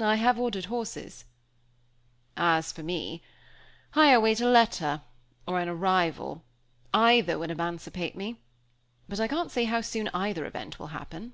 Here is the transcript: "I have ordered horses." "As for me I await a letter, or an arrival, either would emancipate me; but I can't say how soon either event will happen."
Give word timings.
"I 0.00 0.14
have 0.14 0.38
ordered 0.38 0.66
horses." 0.66 1.24
"As 2.36 2.70
for 2.70 2.84
me 2.84 3.22
I 3.94 4.10
await 4.12 4.40
a 4.40 4.46
letter, 4.48 5.02
or 5.48 5.58
an 5.58 5.68
arrival, 5.68 6.44
either 6.92 7.40
would 7.40 7.50
emancipate 7.50 8.14
me; 8.14 8.36
but 9.08 9.18
I 9.18 9.26
can't 9.26 9.50
say 9.50 9.64
how 9.64 9.80
soon 9.80 10.10
either 10.12 10.46
event 10.46 10.78
will 10.78 10.86
happen." 10.94 11.32